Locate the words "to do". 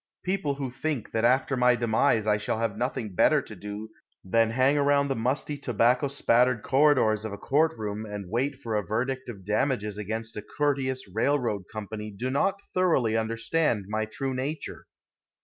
3.43-3.89